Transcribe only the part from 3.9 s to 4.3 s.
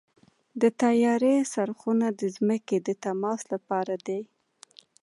دي.